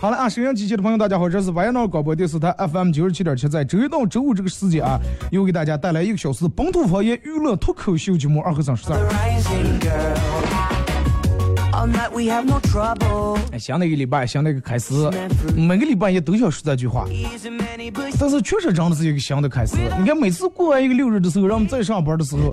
[0.00, 5.00] 好了啊，收音机前的朋友，大家好，这是白彦淖尔广播电视台 FM 九十七点七，在周一到周五这个时间啊，
[5.30, 8.98] 又给大家带来一个小时本土方言娱乐脱口秀节目《二和三十三》。
[13.52, 14.94] 哎，新的一个礼拜，新的一个开始，
[15.54, 17.04] 每个礼拜也都想说这句话，
[18.18, 19.76] 但是确实真的是一个新的开始。
[19.98, 22.50] 你看，每次过完一个六日的时候，让我们再上班的时候，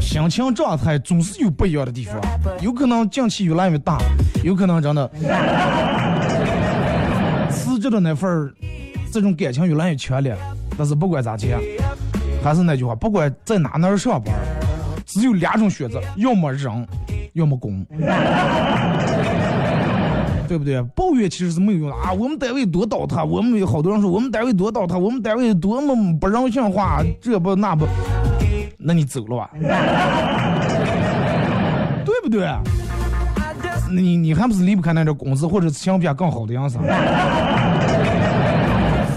[0.00, 2.14] 心情状态总是有不一样的地方，
[2.60, 3.98] 有可能近期越来越大，
[4.44, 5.10] 有可能真的
[7.50, 8.54] 辞职的那份儿，
[9.12, 10.36] 这种感情越来越强烈。
[10.78, 11.60] 但是不管咋讲，
[12.42, 14.32] 还是那句话，不管在哪哪儿上班，
[15.10, 16.86] 只有两种选择，要么忍。
[17.34, 17.86] 要么攻，
[20.48, 20.82] 对不对？
[20.96, 22.12] 抱怨其实是没有用的啊！
[22.12, 27.86] 我们单位多倒塌，我们有好多人说我们单位多倒塌，我们单位多么不人性化，这不那不，
[28.76, 29.48] 那你走了吧，
[32.04, 32.48] 对不对？
[33.92, 36.76] 你你还不是离不开那点工资或者相比更好的样子？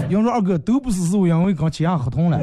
[0.08, 2.38] 有人说二哥都不是是因为刚签下合同了。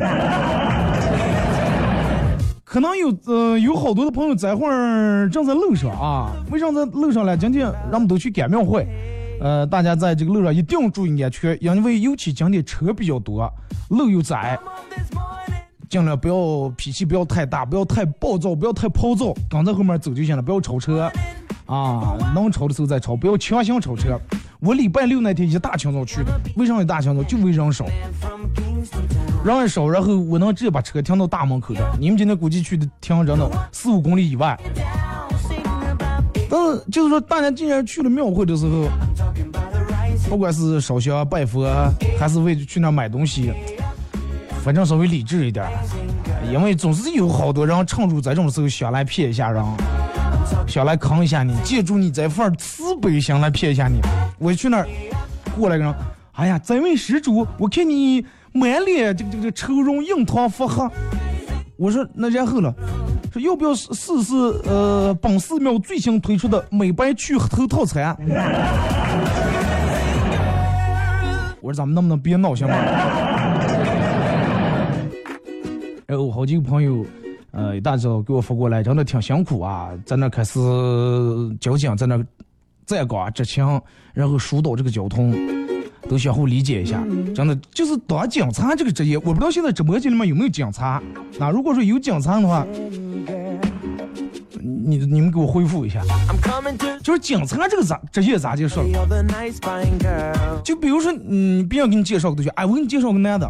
[2.71, 7.35] 可能有呃有好多的朋友在会儿正在路上啊，为啥在路上呢？
[7.35, 8.87] 今天人们都去赶庙会，
[9.41, 13.51] 呃，大家在这个路上一定要注意安全，因为尤其今天车比较多，
[13.89, 14.57] 路又窄，
[15.89, 21.11] 尽量不要脾气不要太大，不要太暴躁，不要太暴躁，跟在后面走就行了，不要超车
[21.65, 24.17] 啊，能超的时候再超，不要强行超车。
[24.61, 27.21] 我礼拜六那天一大清早去的，为啥一大清早？
[27.23, 27.83] 就为人少。
[29.43, 31.81] 人一少，然后我能直接把车停到大门口的。
[31.99, 34.59] 你们今天估计去的停着呢，四五公里以外。
[36.49, 38.87] 但是就是说，大家既然去了庙会的时候，
[40.29, 41.67] 不管是烧香拜佛，
[42.19, 43.51] 还是为去那买东西，
[44.63, 45.65] 反正稍微理智一点，
[46.51, 49.63] 因为总是有好多人趁住这种时候想来骗一下人，
[50.67, 53.99] 想来坑一下你，借助你这份慈悲心来骗一下你。
[54.37, 54.87] 我去那儿
[55.57, 55.95] 过来个人，
[56.33, 58.23] 哎呀，这位施主，我看你
[58.53, 60.89] 满脸这个这个愁容，印堂发黑。
[61.77, 62.73] 我说那然后了，
[63.31, 68.15] 说要不要试试呃本寺庙最新推出的美白去黑头套餐？
[71.61, 72.75] 我说咱们能不能别闹行吗？
[76.05, 77.05] 然后好几个朋友，
[77.51, 80.59] 呃，一大早给我发过来，真的挺辛苦啊，在那开始
[81.59, 82.21] 交警在那
[82.85, 83.63] 站岗执勤，
[84.13, 85.31] 然后疏导这个交通。
[86.11, 87.01] 都相互理解一下，
[87.33, 91.01] 真的就是当警察这个职业，我不知道现在直播间里面有没有警察。
[91.39, 92.67] 那如果说有警察的话，
[94.61, 96.03] 你你们给我回复一下。
[97.01, 98.87] 就是警察这个咋职业咋介绍了？
[100.65, 103.49] 就比如说，嗯，别人给你介绍个对象，哎，我给你介绍个男的，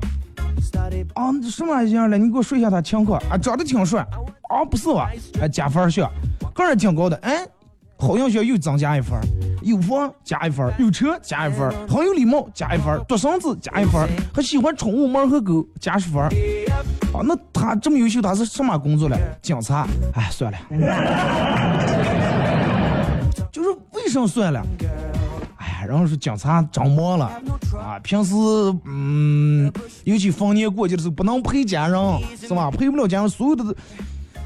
[1.15, 2.17] 啊，什么样了？
[2.19, 4.01] 你给我说一下他情况啊，长得挺帅，
[4.49, 5.09] 啊，不是吧？
[5.41, 5.89] 哎，加分儿
[6.53, 7.43] 个人挺高的，哎。
[8.01, 9.15] 好样学又增加一分
[9.61, 16.19] 有房加一分有车加一分很有礼貌加一分独生子加一分还喜欢宠物猫和狗加十分
[17.13, 19.17] 啊，那他这么优秀，他是什么工作嘞？
[19.41, 19.85] 警察？
[20.15, 20.57] 哎，算了，
[23.51, 24.65] 就是为什么算了？
[25.57, 27.25] 哎呀，然后是警察长忙了
[27.77, 28.33] 啊，平时
[28.85, 29.71] 嗯，
[30.05, 31.99] 尤其逢年过节的时候不能陪家人，
[32.39, 32.71] 是吧？
[32.71, 33.63] 陪不了家人，所有的。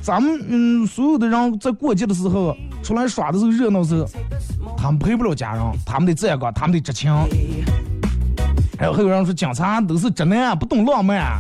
[0.06, 4.08] 咱们嗯，所有的人在过节的时候出来耍的时候热闹时候，
[4.78, 7.12] 他们陪不了家人，他们得这个，他们得执勤。
[8.78, 11.40] 还有还有人说警察都是直男，不懂浪漫。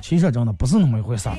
[0.00, 1.34] 其实真的不是那么一回事儿。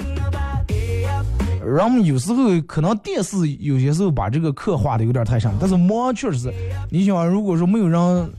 [1.65, 6.53] 人们有时候可能电视有些时候把这个刻画的有点太深，但是忙确实是。
[6.91, 8.29] 你想，如果说没有人，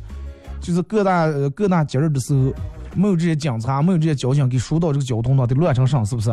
[0.61, 2.53] 就是各大各大节日的时候。
[2.97, 6.03] 没有这些警察，没有这些交警给疏导这个交通，那得乱成啥？
[6.05, 6.33] 是不是？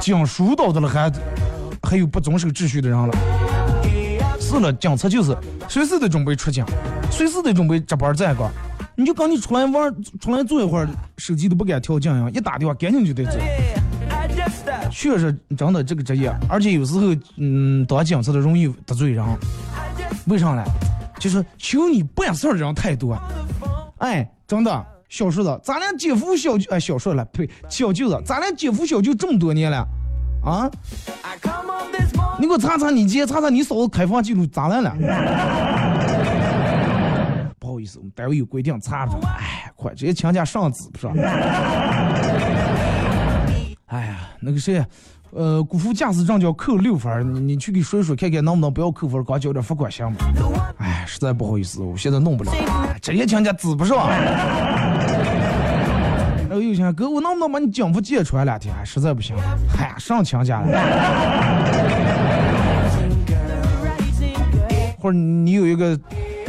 [0.00, 1.10] 警疏导的了，还
[1.82, 3.14] 还有不遵守秩序的人了。
[4.40, 5.36] 是了，警察就是
[5.68, 6.64] 随时得准备出警，
[7.10, 8.50] 随时得准备值班站岗。
[8.96, 13.38] 你就刚你出来玩，出来坐一会儿，手机都不敢调静音，一打电话赶紧就得走。
[14.90, 19.24] 确实，真的这个职业，而且有时候，嗯，当警察的容易得罪人。
[20.26, 20.64] 为啥呢？
[21.18, 23.16] 就是求你办事的人太多。
[23.98, 24.86] 哎，真的。
[25.10, 29.84] 小叔子，咱俩姐夫小舅，哎，小叔了，呸，小舅子，咱俩姐夫小舅这么多年了，
[30.44, 30.70] 啊？
[32.38, 34.94] 你给我查查你姐，查查你嫂子开房记录咋了了？
[37.58, 39.14] 不好意思，我们单位有规定，查查。
[39.36, 41.08] 哎，快直接请假上子，是？
[43.86, 44.80] 哎呀，那个谁，
[45.32, 50.18] 呃，辜负驾驶证叫扣六分，你去给说说，看看能不能不要扣分，光交点罚款行吗？
[50.78, 52.52] 哎，实在不好意思，我现在弄不了，
[53.02, 54.08] 直接请假子不是吧？
[56.60, 58.74] 然后又想哥，我能不能把你警服借出来两天？
[58.84, 59.34] 实在不行，
[59.78, 60.66] 哎呀，上强家了。
[64.98, 65.98] 或者你有一个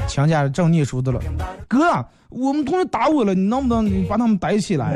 [0.10, 1.22] 强家正念书的了，
[1.70, 4.92] 哥，我们同学打我了，你能不能把他们逮起来？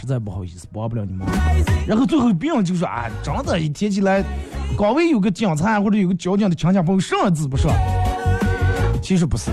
[0.00, 1.28] 实在不好意思，帮不了你忙。
[1.84, 4.22] 然后最后别人就说啊，真的，一提起来，
[4.78, 7.66] 岗位有个警察或者有个交警的强家朋友，上字不是？
[9.02, 9.50] 其实不是。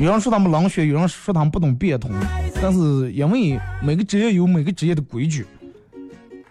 [0.00, 2.10] 有人说他们冷血，有人说他们不懂变通，
[2.62, 5.44] 但是因为每个职业有每个职业的规矩，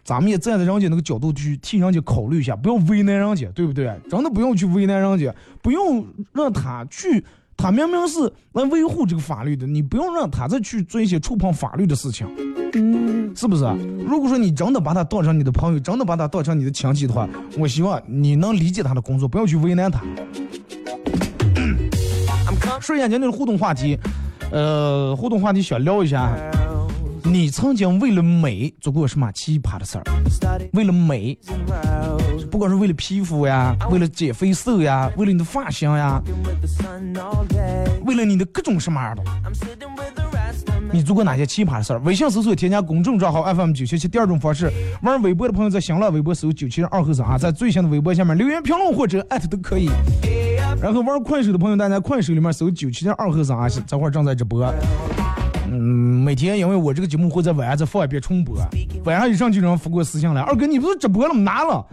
[0.03, 3.89] 咱们也站在人家那个角度去替人家考虑一下，不要为难人家，对不对？
[4.09, 7.23] 真的不用去为难人家，不用让他去，
[7.55, 8.19] 他明明是
[8.51, 12.27] 来维护这个法律的，你不用让他再去做一些触碰法律的事情，
[13.33, 13.63] 是不是？
[14.05, 17.25] 如果说你真的把他当成你的朋友，真的把他当成你的亲戚的话，
[17.57, 20.03] 我希望你能理解他的工作，不要去为难他。
[22.79, 23.97] 说一下今天的互动话题，
[24.51, 26.31] 呃，互动话题想聊一下，
[27.23, 30.03] 你曾经为了美做过什么奇葩的事儿？
[30.73, 31.37] 为了美，
[32.51, 36.21] 不管是为了皮肤呀，为了减肥瘦呀，为了你的发型呀，
[38.05, 39.23] 为了你的各种什么的，
[40.91, 41.99] 你做过哪些奇葩的事儿？
[41.99, 44.07] 微信搜索添加公众账号 FM 九七七。
[44.07, 49.89] 第二种方式，玩微博的朋友在新浪微博搜九七二后生啊，在最新的微博下面留言评论或者艾特都可以。
[50.81, 54.63] 然后玩快手的朋友，大家快手里面搜九七点二后生啊，这会儿正在直播。
[55.69, 55.79] 嗯，
[56.23, 58.55] 每天因为我这个节目会在晚上再放一遍重播，
[59.03, 61.41] 晚上一上就有人发过私信来，二哥你不是直播了吗？
[61.41, 61.85] 拿了。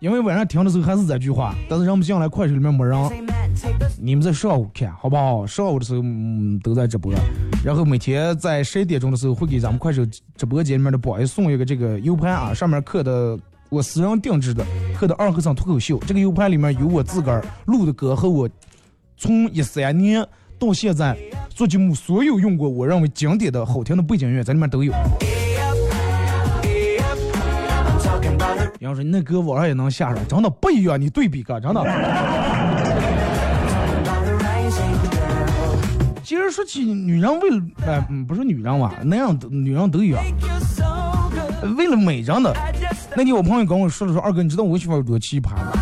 [0.00, 2.98] 因为晚上听的时候还是这句话，但是人不进来，快手里面没人。
[3.98, 5.46] 你们在上午看好不好？
[5.46, 7.12] 上午的时候嗯都在直播，
[7.64, 10.04] 然后每天在十一点钟的时候会给咱们快手
[10.36, 13.38] 直播间里面的宝爷送一个这个 U 盘啊，上面刻的。
[13.72, 14.62] 我私人定制的
[14.94, 15.98] 刻的二和尚脱口秀。
[16.06, 18.46] 这个 U 盘里面有我自个儿录的歌和我
[19.16, 20.22] 从一三年
[20.58, 21.16] 到现在
[21.48, 24.92] 做节目所有用过我认为经典的好听的背景音乐在里面都有。
[28.80, 31.80] 要说那歌网上也能下上，真的不一样，你对比个真的。
[36.32, 40.24] 其实说起女人为了，哎，不是女人吧，那样女人都一样，
[41.76, 42.50] 为了美真的。
[43.14, 45.72] 那天我朋友跟我说了说，二哥，你知道我媳妇有多奇葩吗？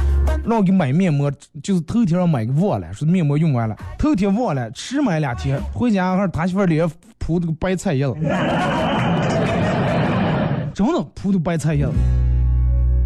[0.45, 1.31] 让我给买面膜，
[1.63, 8.15] 就是头天让买个忘了，说面膜用完了，头天忘了，迟买两天，回家还是他媳妇脸铺那个白菜叶子，
[10.75, 11.93] 真的铺的白菜叶子。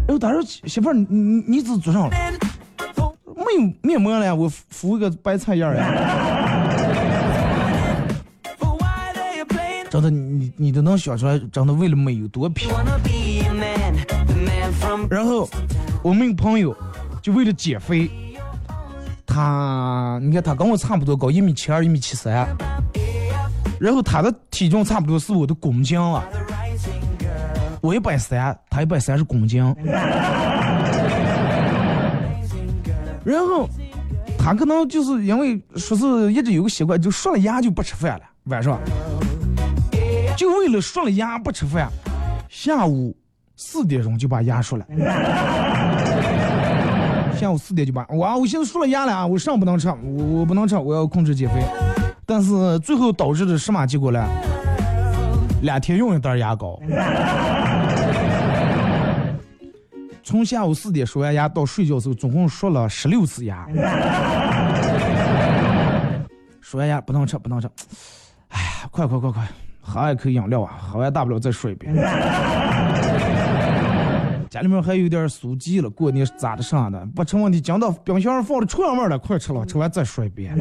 [0.07, 2.15] 然后他说媳妇儿，你你你咋做上了？
[3.35, 6.44] 没有面膜了，我敷一个白菜叶呀。
[10.01, 12.69] 真的，你你都能想出来，真的为了美有多拼。
[15.09, 15.47] 然后
[16.03, 16.75] 我们一个朋友
[17.21, 18.09] 就为了减肥，
[19.25, 22.45] 他你看他跟我差不多高，一米七二，一米七三，
[23.79, 26.21] 然后他的体重差不多是我的公斤了。
[27.79, 29.63] 我一百三，他一百三十公斤。
[33.23, 33.69] 然后
[34.37, 38.77] 他可能就是因为说是一直有个习惯，就刷了牙就不吃饭了，晚上。
[40.37, 41.89] 就为了刷了牙不吃饭，
[42.49, 43.15] 下午
[43.55, 44.85] 四点钟就把牙刷了。
[47.35, 48.37] 下午四点就把，哇！
[48.37, 49.27] 我现在刷了牙了啊！
[49.27, 51.61] 我上不能吃，我我不能吃，我要控制减肥。
[52.25, 54.25] 但是最后导致的什么结果呢？
[55.61, 56.79] 两天用一袋牙膏。
[60.23, 63.67] 从下午四点刷完牙到睡觉时候，总共刷了十六次牙。
[66.61, 67.69] 刷完牙不能吃，不能吃。
[68.47, 69.45] 哎呀，快快快快！
[69.87, 71.93] 喝一口饮料啊，喝完大不了再说一遍。
[74.49, 77.05] 家里面还有点酥鸡了，过年咋的上的？
[77.15, 80.55] 不成问题，讲到冰箱上放的串味了，快吃了，吃完再说一遍。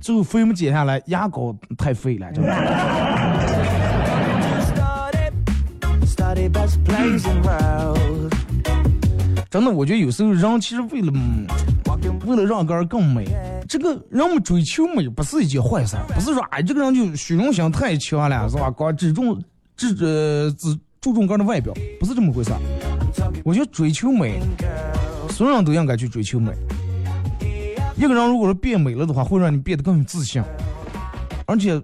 [0.00, 2.50] 最后肥没减下来，牙膏太肥了，真的。
[9.50, 11.12] 真的，我觉得有时候人其实为了。
[12.26, 13.26] 为了让个人更美，
[13.68, 18.70] 这个人们追求美不是一件坏事，不是说哎这个人就虚荣心太强了，是吧？
[18.70, 19.42] 光只重
[19.76, 22.52] 只呃只注重个人的外表，不是这么回事。
[23.44, 24.38] 我觉得追求美，
[25.30, 26.52] 所有人都应该去追求美。
[27.96, 30.42] 一个人如果说变美了的话，会让你变得更有自信，
[31.46, 31.82] 而且。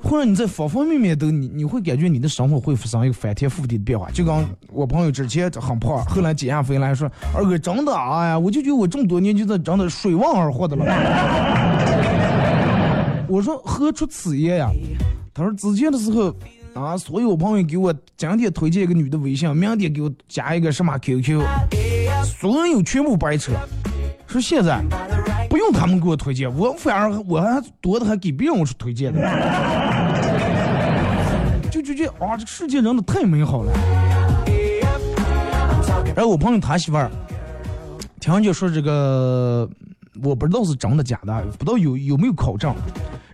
[0.00, 4.10] 会让你在方方面面都你你会感觉你的生活会发生一个翻天覆地的变化。
[4.10, 10.84] 就刚我朋友之前很胖，后来减下肥来说，二哥真的哎呀，我就觉得我这么多年就在真的水旺而活的了。
[13.28, 14.68] 我说何出此言呀？
[15.32, 16.34] 他说之前的时候
[16.74, 21.42] 啊，所有朋友给我今天推荐一个女的微信，明天给我加一个什么 QQ，
[22.24, 23.52] 所有全部白扯。
[24.26, 24.82] 说现在。
[25.62, 29.20] 不用他们给我推荐，我反而我还多的还给别人我是推荐的，
[31.70, 33.72] 就就觉得啊，这个世界真的太美好了。
[36.16, 37.08] 然后我朋友他媳妇儿，
[38.18, 39.70] 听人家说这个，
[40.24, 42.74] 我不知道是真的假的，不知道有有没有考证。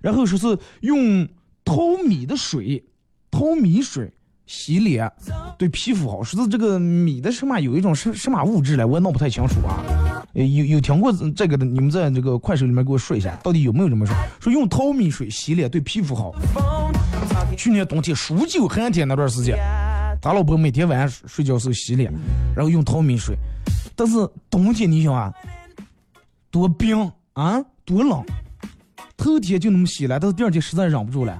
[0.03, 1.27] 然后说是用
[1.65, 2.85] 淘米的水，
[3.31, 4.13] 淘米水
[4.45, 5.11] 洗脸
[5.57, 10.18] 对皮肤好，说是这个米的什么有一种什什么物质来，我也弄不太清楚啊。
[10.33, 14.15] 有有听过这个的，你们在这个快手里面给我说一下，到底有没有这么说？
[14.41, 16.35] 说用淘米水洗脸对皮肤好。
[17.57, 19.57] 去年冬天数九寒天那段时间，
[20.21, 22.13] 他老婆每天晚上睡觉时候洗脸，
[22.55, 23.37] 然后用淘米水。
[23.97, 24.15] 但是
[24.49, 25.33] 冬天你想啊，
[26.51, 28.23] 多冰啊，多冷，
[29.17, 31.37] 头天就那么洗了，但是第二天实在忍不住了，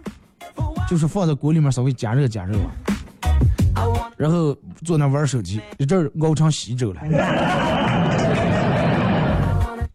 [0.89, 2.59] 就是放在锅里面稍微加热加热，
[4.17, 7.01] 然后坐那玩手机，一阵熬成稀粥了。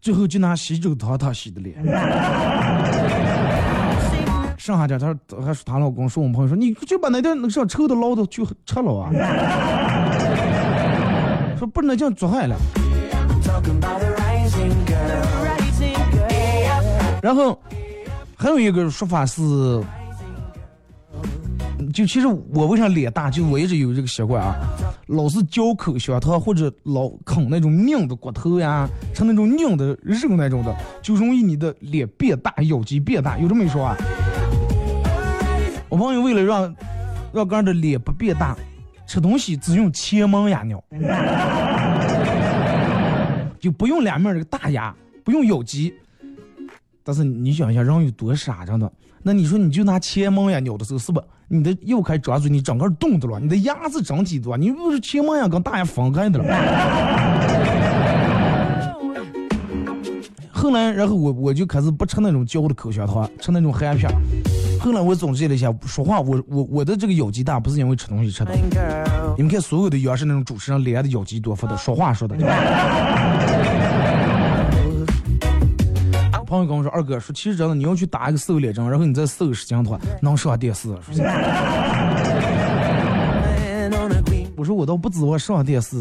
[0.04, 1.82] 最后就拿洗手汤他洗的脸，
[4.58, 9.08] 剩下点他还说她老公说我们朋友说你就把那点那上臭的捞的去吃了啊，
[11.58, 12.54] 说不能这样做坏了。
[17.22, 17.58] 然后
[18.36, 19.42] 还有一个说法是。
[21.94, 24.56] 就其实我为啥脸大，就我一直有这个习惯啊，
[25.06, 33.38] 老是嚼口香糖或者老啃那种硬的骨头呀，吃那种硬的肉那种的，就容易你的脸变大，咬肌变大。
[33.38, 33.96] 有这么一说啊？
[35.88, 36.74] 我朋友为了让
[37.32, 38.56] 让个人的脸不变大，
[39.06, 40.82] 吃东西只用前门牙咬，
[43.60, 45.94] 就不用两面这个大牙，不用咬肌，
[47.04, 48.92] 但是你想一下，人有多傻，真的。
[49.26, 51.18] 那你说你就拿前门牙咬的时候，是不？
[51.48, 56.44] 你的又开张嘴，你整个动的了，你的牙是整体的，你不是前门牙跟大牙分开的了。
[60.52, 64.10] 后来，然后我我就开始不吃那种嚼的口香糖，吃那种含片。
[64.78, 68.54] 后来我总结了一下，说话我我我的这个咬肌大，不是因为吃东西吃的。
[69.38, 72.36] 你们看，所有的央视那种主持人脸的咬肌多发的，说话说的。
[76.54, 80.88] 朋友跟我说，二哥说，其实真的，你要去打一个瘦脸针，然后你再瘦十斤的话，能上电视。
[84.56, 85.96] 我说我倒不指望上电视，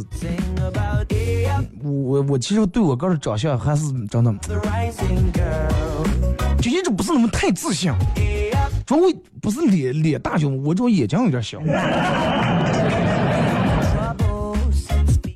[1.84, 4.32] 我我我其实对我个人长相还是真的，
[6.62, 7.92] 就一直不是那么太自信。
[8.86, 9.02] 主要
[9.42, 11.60] 不是脸脸大小，我主要眼睛有点小。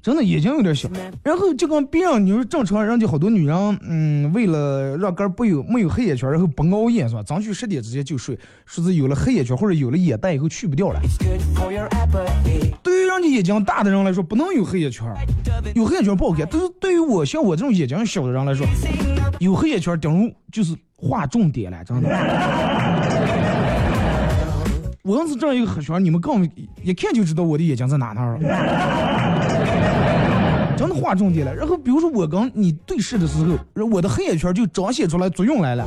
[0.08, 0.88] 真的眼睛有点小，
[1.22, 7.22] 然后就跟别人，你说正常人家好多女人，嗯，为了让个不有没有黑眼圈，然后不熬夜是吧？
[7.24, 11.02] 争取十点直接就睡，说是有了黑眼圈或者有了眼袋以后去不掉了。
[12.82, 15.06] 对于人家眼睛大的人来说，不能有黑眼圈，
[15.76, 16.48] 有黑眼圈不好看。
[16.50, 18.66] 但是对于我像我这种眼睛小的人来说，
[19.40, 22.08] 有黑眼圈等于就是划重点了，真的。
[25.04, 26.50] 我要是这样一个黑圈，你们更
[26.84, 29.57] 一看就知道我的眼睛在哪那儿了。
[30.78, 33.58] 真的划重点了，然后比如说我跟你对视的时候，
[33.88, 35.86] 我的黑眼圈就彰显出来作用来了。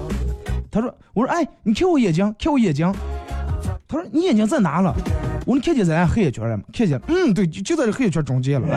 [0.71, 2.93] 他说：“我说哎，你看我眼睛，看我眼睛。”
[3.89, 4.95] 他说：“你眼睛在哪了？”
[5.47, 6.63] 我说：“看见咱黑眼圈了吗？
[6.73, 7.01] 看见？
[7.09, 8.69] 嗯，对，就就在这黑眼圈中间了。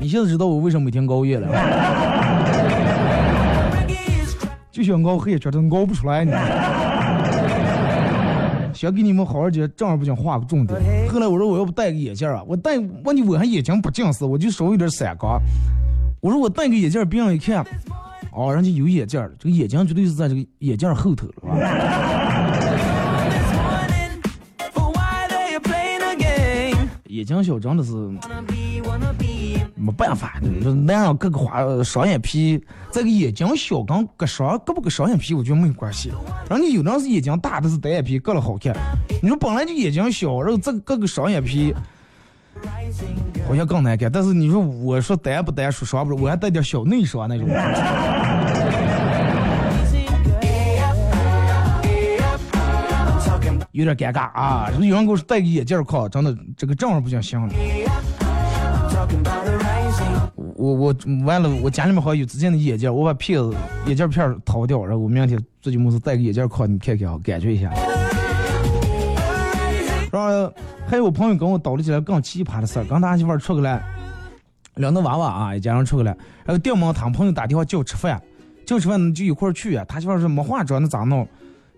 [0.00, 1.48] 你现在知道我为什么每天熬夜了？
[4.70, 6.36] 就想熬黑眼圈，都熬不出来呢。
[8.84, 10.78] 想给你们好好讲，正儿八经画个重点。
[11.08, 15.40] 后来我说我要不戴个眼镜啊，我戴，问题我还眼睛不近视，我就稍微有点散光。
[16.20, 17.64] 我说我戴个眼镜，别人一看，
[18.30, 21.56] 哦，人家有眼镜这个眼睛绝对是在这个眼镜后头了。
[27.08, 27.92] 眼睛小真的是
[29.74, 30.40] 没办法，
[30.84, 36.12] 那样割个花双眼皮，这个眼睛小跟割双割不割双眼皮，我觉得没有关系。
[36.48, 38.74] 人家有的人是眼睛大的是单眼皮割了好看，
[39.22, 41.74] 你说本来就眼睛小，然后这个割个双眼皮，
[43.48, 44.10] 好像更难看。
[44.10, 47.48] 但是你说我说单不单说双不，我还带点小内双那种。
[53.72, 54.70] 有点尴尬啊！
[54.80, 57.52] 有人给我说戴个眼镜靠，真的这个正儿不经行了。
[60.56, 63.54] 我我完了，我家里面好像有之前的眼镜，我把片子
[63.86, 67.70] 眼镜片掏掉，然后我明天最近没事戴个眼镜框，你看看啊，感觉一下。
[70.12, 70.52] 然后
[70.86, 73.82] 还有我朋友跟我叨了起来更奇葩的事儿，刚他媳妇儿出去了，
[74.76, 78.22] 两个娃娃啊，一家人出去了，然后电门他朋友打电话叫吃饭，
[78.64, 79.84] 叫吃饭你就一块儿去啊。
[79.88, 81.26] 他媳妇说没化妆，那咋弄？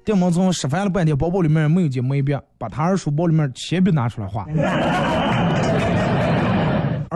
[0.05, 4.47] 电门从吃饭了半天，包包里面没有金没币，把他儿书包里面钱币拿出来花，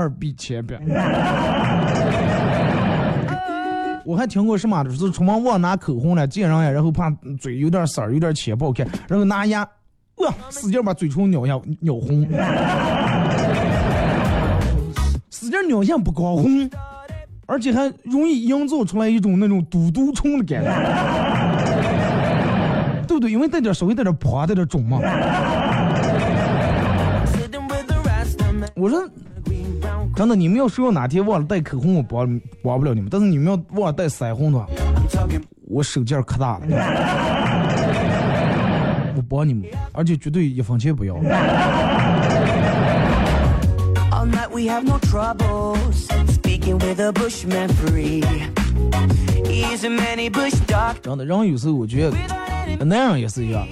[0.00, 0.74] 二币钱币。
[4.06, 9.60] 我还听过什么，就是出门忘拿口红了，见人呀，然后怕嘴有点色儿，有点浅不好看，然后拿牙，
[10.16, 12.26] 哇，使劲把嘴唇咬下，咬红，
[15.30, 16.70] 使劲咬下不光红，
[17.46, 20.70] 而且还容易营造出来一种那种嘟嘟虫的感觉。
[23.06, 23.30] 对不对？
[23.30, 24.98] 因为带点稍微带点破，带点肿嘛。
[28.74, 29.06] 我说，
[30.20, 33.08] 真的，你们要说要哪天忘了带口红，我帮帮不了你们。
[33.10, 34.68] 但是你们要忘了带腮红的话，
[35.66, 36.66] 我手劲可大了。
[39.16, 41.14] 我帮你们，而且绝对一分钱不要。
[51.00, 52.16] 真的，人有时候我觉得。
[52.84, 53.66] 男人也是一样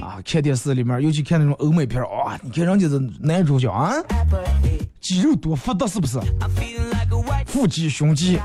[0.00, 3.94] 啊，看电视里面，尤其看那种欧美片哇，你看人家这男主角啊，
[5.02, 6.18] 肌肉多发达是不是？
[7.44, 8.38] 腹肌、胸肌，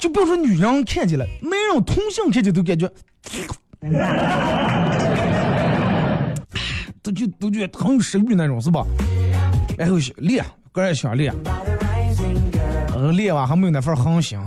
[0.00, 2.90] 就别说女人看见了，男人同性看见都感觉，
[7.02, 8.84] 都就都觉得很有食欲那种，是吧？
[9.76, 11.30] 然后练，个人想练，
[12.94, 14.38] 呃，练完还没有那份恒心。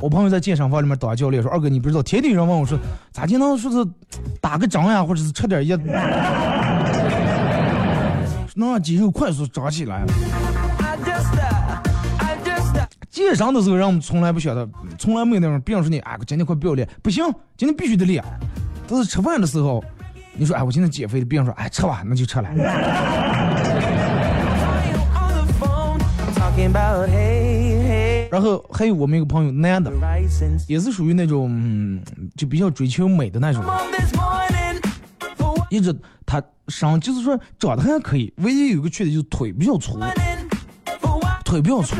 [0.00, 2.76] 我朋友在健身房里面当教练，说二哥你不知道，天天有人问我说，
[3.12, 3.88] 咋就能说是
[4.40, 5.76] 打个针呀，或者是吃点药，
[8.54, 10.04] 能让肌肉快速长起来？
[13.18, 17.24] 健身的时候，人们从来不晓得，从来没有那种别人说你，哎，今天快不要练，不行，
[17.56, 18.22] 今天必须得练。
[18.86, 19.84] 但是吃饭的时候，
[20.34, 22.48] 你说，哎，我今天减肥的，别人说，哎，吃吧，那就吃了。
[22.54, 22.56] 然
[28.30, 29.90] 然后还有我们一个朋友，男的，
[30.68, 32.00] 也是属于那种
[32.36, 33.64] 就比较追求美的那种，
[35.70, 35.92] 一直
[36.24, 39.98] 他上就是说长得还可以，唯一有个缺点就是腿比较粗，
[41.44, 41.96] 腿比较粗。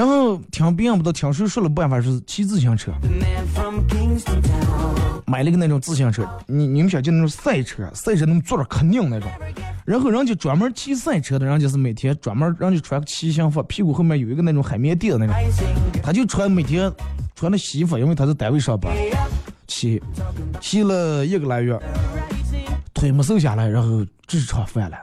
[0.00, 2.90] 然后听别人不都听谁说了办法是骑自行车，
[5.26, 9.28] 买了个那种自行车，你你们想就那种赛车，赛车能坐着可拧那种。
[9.84, 15.36] 然后人家专门骑赛车的，人家是每天专门人家穿个骑行服，屁股后面有一个那种海绵垫的那种，
[16.02, 16.90] 他就穿每天
[17.34, 18.90] 穿的西服，因为他在单位上班，
[19.66, 20.02] 骑
[20.62, 21.78] 骑了一个来月，
[22.94, 24.96] 腿没瘦下来，然后痔疮犯了。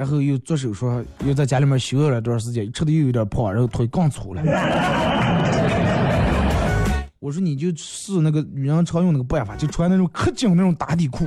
[0.00, 4.40] 然后又做手术，又在家里面休养了一段时间，吃的又有点胖，然后腿更粗了。
[7.20, 11.26] 我说你就试那个女人常用那个办法，就穿那种可紧那种打底裤，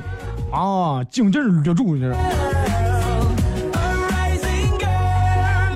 [0.50, 2.04] 啊，紧劲勒住你。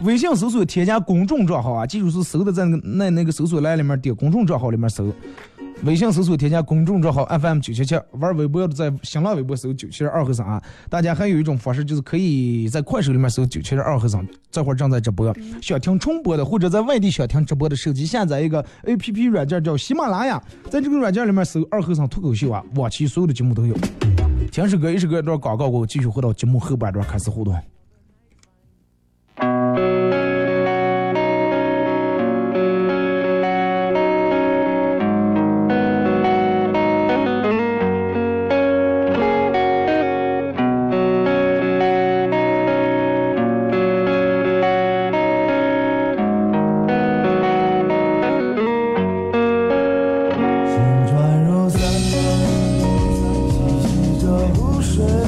[0.02, 5.14] 微信搜索添加公众账号啊，记住是搜的在那个那那个搜索栏里面点公众账号里面搜。
[5.84, 10.60] 微信搜索添加公众账号 FM 九七七，玩微博的在新浪微博搜九七二和尚啊。
[10.90, 15.32] 大家还有一种方式，就是可以在快手里面搜九七二和尚，这会儿正在直播。
[15.62, 23.74] 想听重播的或者在外地想听直播的，手机下载一个 APP 软件叫喜马拉雅，在这个软件里面搜二和尚脱口秀啊，往期所有的节目都有。
[24.50, 27.54] 听首歌，一首歌一段广告过后，继续回到节目后半段开始互动。
[54.98, 55.27] treasure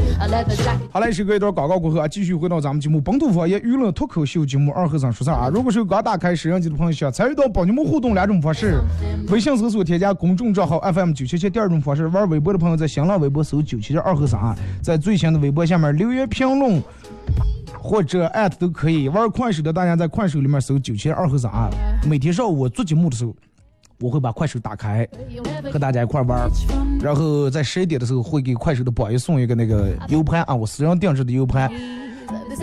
[0.27, 0.79] Leather jacket.
[0.91, 5.49] 好嘞，时隔一段广告过后啊，继续回到咱们节目《本土方言娱乐脱口秀》节目二和尚说事儿啊。
[5.49, 8.79] 如果是刚打开摄像机的朋友，想参与到帮你们互动两种方式：
[9.29, 16.81] 微信搜索添加公众账号 FM 九七七；第二种方式，玩微博的朋友在新浪微博搜九七七二和尚啊，在最新的微博下面留言评论
[17.77, 19.09] 或者艾特都可以。
[19.09, 21.69] 玩快手的大家在快手里面搜九七二和尚啊。
[22.07, 23.35] 每天上午我做节目的时候，
[24.01, 25.07] 我会把快手打开，
[25.71, 26.49] 和大家一块玩。
[26.99, 31.71] 然后在十一点的时候会给快手的榜一送一个那个 U 盘啊，我私人定制的 U 盘，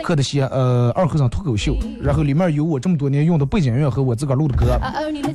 [0.03, 4.79] 刻的些呃二和尚脱口秀，然后里面有我这么多年用的背景音乐和我自个儿录的歌。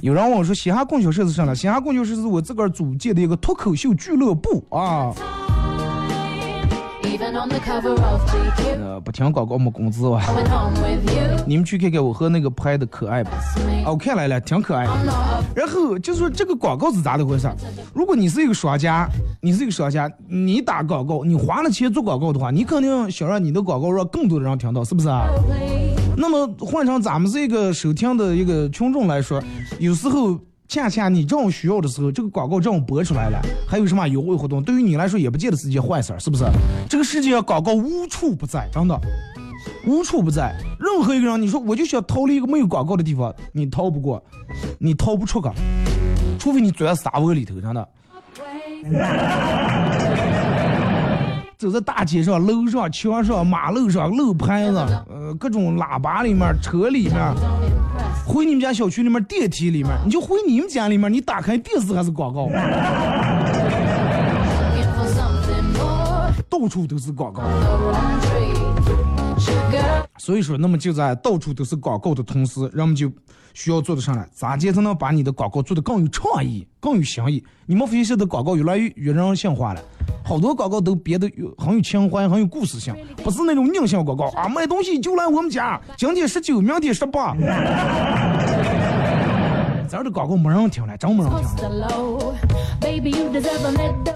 [0.01, 1.55] 有人问我说嘻哈供销社是啥呢？
[1.55, 5.13] 嘻哈供销社是我自个儿组建的一个脱口秀俱乐部啊。
[8.81, 10.21] 呃，不听广告没工资哇。
[11.45, 13.29] 你们去看看我和那个拍的可爱不？
[13.29, 14.91] 啊，我看来了，挺可爱的。
[15.55, 17.47] 然后就说这个广告是咋的回事？
[17.93, 19.07] 如果你是一个商家，
[19.41, 25.27] 你是一个商家，你打广告，你花了钱做广告的话，你肯定想让你的广告让更多的人听到，是不是啊？
[26.17, 29.41] 那么换成咱们这个收听的一个群众来说，
[29.79, 30.39] 有时候
[30.73, 36.45] 恰恰你这种需要的时候，这个广告这种播出来了，还有什么优惠活动，对于你来说也不见得是件坏事，是不是？
[36.89, 38.99] 这个世界广告无处不在，真的。
[39.85, 40.51] 无处不在。
[40.79, 44.23] 任何一个人，你说我就想逃离一个没有广告的地方，你逃不过，
[44.79, 45.53] 你逃不出个，
[46.39, 47.87] 除非你钻沙窝里头，真的。
[51.63, 54.77] 走在大街上、楼上、墙上、马路上、路牌子，
[55.09, 57.15] 呃，各种喇叭里面、车里面，
[58.27, 62.49] 回你们家小区里面、电梯里面，你就回你们家里面，你打开电视还是广告.
[66.49, 67.41] 到处都是广告。
[70.17, 73.11] 所以说，那么就在到处都是广告的同时，人们就
[73.53, 77.43] 需要做得上来，咋接才能把你的广告做得更有创意、更有新意？
[77.65, 79.81] 你们发现现在广告越来越越人性化了，
[80.23, 87.35] 好多广告都编得有很有情怀、很有故事性，不是那种硬性广告啊，买东西就来我们家，今天十九，明天十八。
[89.93, 91.87] 咱这广告没人听了，真没人听了。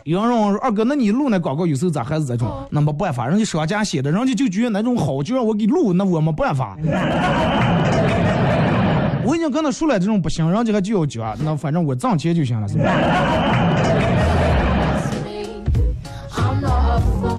[0.06, 2.52] 有人说：“二哥，那你录那广告有时候咋还是这种？
[2.72, 6.76] 那没办法，人家商家写的，人家就觉得那种好，就让我给录，那我没办法。
[9.24, 12.86] 我已经跟他说了，这种不行，人家还就要讲，那反正我挣钱就行了，是吧.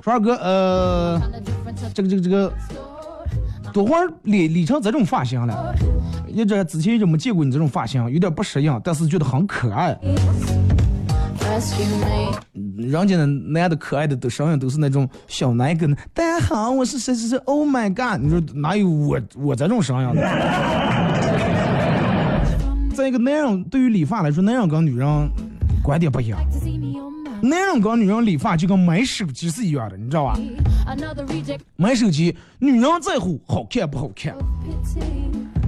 [0.01, 1.21] 说二哥，呃
[1.93, 2.53] 这个这个这个，
[3.73, 5.75] 多会儿理理成这种发型了，
[6.27, 9.97] 一直之前一直没见过你这种发型，有点不适应，但是觉得很可爱。
[12.77, 18.23] 人家的男的可爱的都声音都是那种小奶梗，大家好，我是谁谁谁，Oh my god！
[18.23, 20.23] 你说哪有我我这种声音的？
[22.95, 25.31] 再一个，男人对于理发来说，男人跟女人
[25.83, 26.39] 观点不一样。
[27.43, 30.39] 男人跟女人理发就跟买手机是一样的，你知道吧？
[31.77, 34.35] 买手机，女人在乎好看不好看，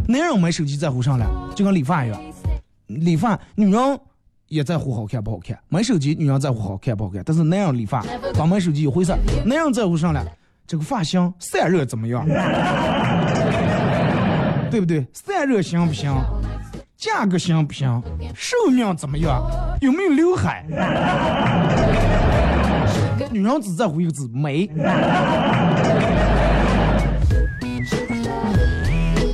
[0.08, 2.20] 男人买手机在乎上了，就跟理发一样。
[2.86, 4.00] 理发女人
[4.48, 8.04] 也在乎好看不好看，买手机女人在乎好看不好看，但是男人理发
[8.34, 10.26] 跟买手机一回事，男人在乎上了
[10.66, 12.26] 这个发型散热怎么样，
[14.70, 15.06] 对不对？
[15.12, 16.12] 散热行不行？
[17.00, 18.02] 价格行不行？
[18.34, 19.42] 寿命怎么样？
[19.80, 20.62] 有没有刘海？
[23.32, 24.66] 女人只在乎一个字美。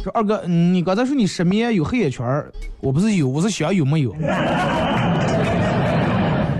[0.04, 2.24] 说二哥，你刚才说你失眠有黑眼圈，
[2.78, 4.14] 我不是有，我是想有没有。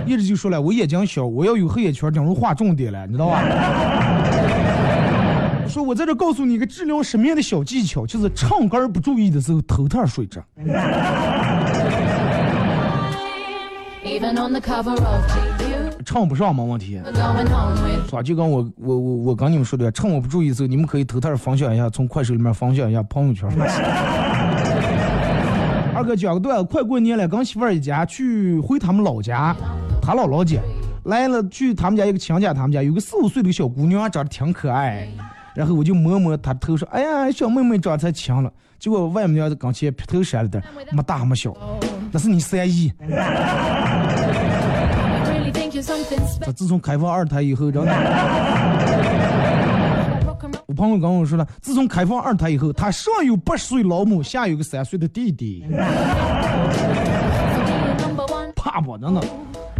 [0.05, 3.41] 一直就说了，我眼睛小，我要有黑眼圈，等于划重点了，你知道吧？
[5.67, 10.41] 说我在这告诉你一个治疗失眠的小技巧，就是唱歌不注意的时候头套睡着。
[16.05, 18.23] 唱不上没问题，是吧？
[18.23, 23.49] 就跟我我我我跟你们说的，趁我不注意的时候，你们可以偷偷分享一下，从快手里面分享一下朋友圈。
[25.93, 29.53] 二哥讲个段子，快过年了，跟媳妇儿一家去回他们老家，
[30.01, 30.61] 他姥姥家
[31.03, 35.07] 来了，去他们家一个亲家，他们家有个四五岁的小姑娘，长得挺可爱。
[35.57, 41.51] 然后我就摸摸他头，说：“哎呀，小妹妹长得才强了。”结果外母娘刚去劈头闪了点，没大没小，
[42.11, 42.93] 那是你三姨。
[46.45, 47.91] 这自从开放二胎以后，真的，
[50.67, 55.65] 我朋友跟我说了，自从开放二胎以后，他上有八十岁老母，下有个三岁的弟弟，
[58.55, 58.95] 怕不？
[58.99, 59.23] 真的。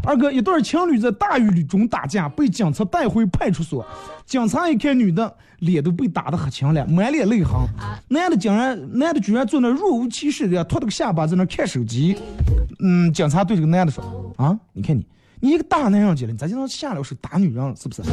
[0.04, 3.86] 二哥，一对情侣在大雨中打架，被警察带回派出所。
[4.26, 7.56] 警察一看女的脸都被打得黑青了，满脸泪痕。
[8.08, 12.18] 男的竟然，男的居然坐那若无其事的托着个下巴在那看手机。
[12.80, 14.04] 嗯，警察对这个男的说
[14.38, 15.06] ：“啊，你看你，
[15.40, 18.04] 你一个大男人家了，你咋就能下了手打女人，是不是？”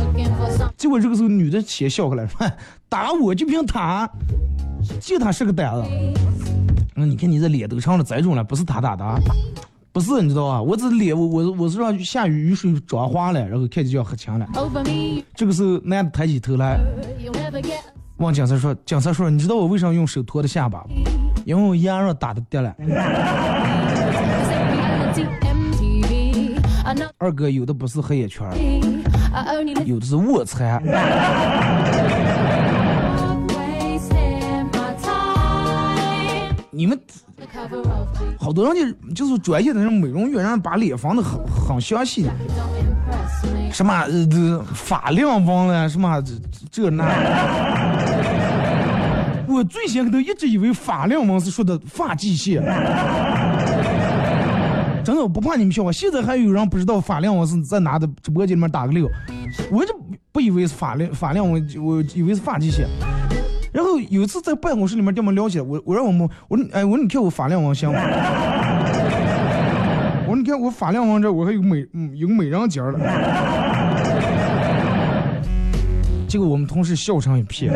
[0.77, 2.51] 结果这个时候女的先笑过来，说
[2.89, 4.09] ：“打我就凭他，
[5.01, 5.85] 就他是个胆子。
[6.95, 9.05] 那你看你这脸都成了这种了，不是他打的。”
[9.95, 10.61] 不是，你知道吧？
[10.61, 14.49] 我这脸，我我我是让下雨雨水妆花了，然后看见就要黑墙了。
[15.37, 16.81] 这个时候，男的抬起头来，
[18.17, 20.85] 望警察说：“警察说，你知道我为什么用手托的下巴
[21.45, 22.75] 因为我牙让打的掉了。”
[27.19, 28.45] 二哥有的不是黑眼圈，
[29.87, 30.83] 有的是卧蚕。
[36.73, 37.01] 你们。
[38.39, 42.27] 好多人就就是专业的那种美容院，人把脸放的很很详细，
[43.73, 46.35] 什么呃发量纹了，什么这
[46.71, 47.05] 这那。
[49.47, 52.61] 我最先都一直以为发量纹是说的发际线，
[55.05, 55.93] 真的我不怕你们笑话。
[55.93, 59.09] 现在还有人不知道发量纹是在哪的直播间里面打个六，
[59.71, 59.95] 我就
[60.33, 62.89] 不以为是发量发量纹，我以为是发际线。
[63.75, 67.99] 然后有一次在办公室里面这么聊起来，我我让我们我说哎我说你看我发量纹行吗？
[70.27, 73.01] 我说你看我发量纹 这我还有美嗯有美人尖了。
[76.29, 77.73] 结果我们同事笑成一片。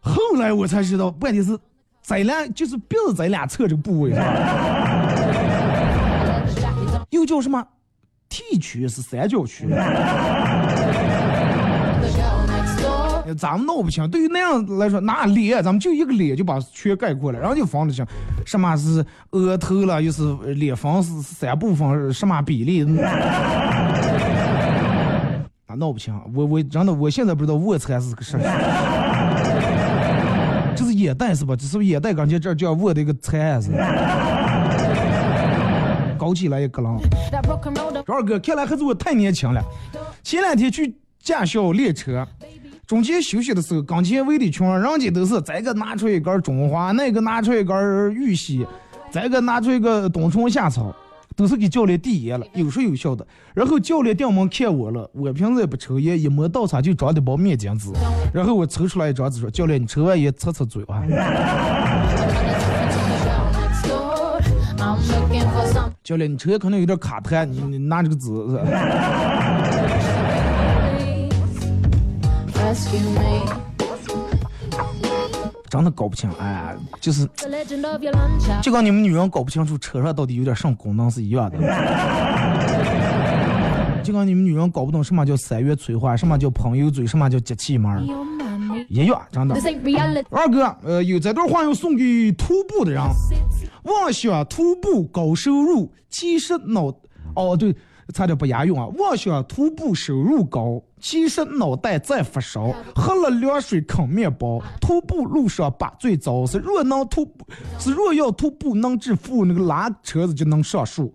[0.00, 1.56] 后来我才知道，问题是
[2.02, 4.12] 咱俩就是鼻子咱俩侧这个部位？
[7.10, 7.64] 又叫什么
[8.28, 9.64] T 区是三角区。
[13.34, 18.06] 咱们闹不清，对于那样来说，那脸咱们就一个脸就把全概括了，然后就分得清
[18.46, 20.22] 什么是额头了，又是
[20.54, 22.84] 脸方是三部分什么比例，
[25.66, 26.18] 那闹不清。
[26.34, 28.38] 我我真的我现在不知道卧蚕是个啥，
[30.74, 31.54] 这是眼袋是吧？
[31.54, 32.14] 这是不是眼袋？
[32.14, 33.70] 感觉这叫卧的一个蚕是，
[36.16, 36.98] 搞起来也咯楞。
[38.06, 39.62] 二哥，看来还是我太年轻了。
[40.22, 42.26] 前两天去驾校练车。
[42.88, 48.66] 中间休息的时候，刚前围的群，人家都是这个拿出一根中华，那个拿出一根玉溪，
[49.12, 50.90] 这个拿出一个冬虫夏草，
[51.36, 53.26] 都是给教练递烟了，有说有笑的。
[53.52, 57.90] 然后教练掉门看我了，我平时也不抽烟，一摸倒茶就装的包面巾纸，
[58.32, 61.04] 然后我抽出来一张纸说：“教练，你抽完烟擦擦嘴啊。”
[66.02, 68.30] 教练，你抽烟可能有点卡痰，你你拿这个纸。
[75.70, 77.28] 真的搞不清，哎，就是，
[78.62, 81.58] 就跟你们女人搞不清楚车上到底有点什么功能是一样的，
[84.02, 88.02] 就跟你们女人搞不懂什么叫三月催化，什么叫朋友嘴，什么叫节气门，
[88.88, 89.54] 一样，真的。
[90.30, 93.02] 二哥，呃，有这段话要送给徒步的人，
[93.82, 96.90] 妄想徒步高收入，其实脑，
[97.42, 97.74] 哦对。
[98.14, 98.86] 差点不押韵啊！
[98.96, 102.74] 妄想徒步收入高，其实脑袋在发烧。
[102.96, 106.46] 喝了凉水啃面包，徒步路上把最糟。
[106.46, 107.46] 是若能徒步，
[107.78, 111.12] 是若要徒步能致富，那个拉车子就能上树。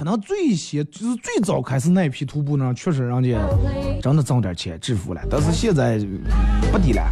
[0.00, 3.38] 可能最先就是最早开始那批徒步呢，确实人家
[4.00, 5.98] 真的挣点钱致富了，但是现在
[6.72, 7.06] 不低了，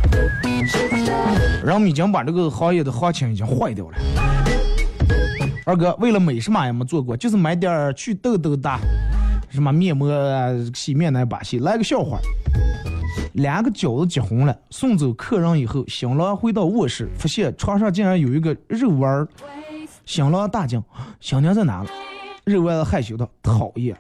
[1.62, 3.99] 人们已经把这个行业的行情已经坏掉了。
[5.66, 8.74] 二哥，为了美什么也没做过，就是买点去痘痘的，
[9.51, 10.11] 什么面膜、
[10.74, 11.59] 洗面奶把戏。
[11.59, 12.18] 来个笑话，
[13.34, 19.28] 两个饺子结婚了，送走客人以后，新郎回到卧室，发现床上竟然有一个肉丸儿。
[20.07, 20.82] 新郎大惊
[21.20, 21.91] ：“新娘在哪了？”
[22.49, 23.96] 认为害羞的讨厌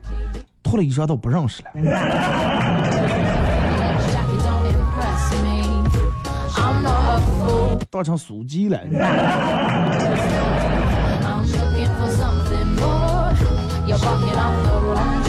[0.62, 1.70] 脱了衣裳都不认识了。
[7.90, 8.78] 当成属鸡了。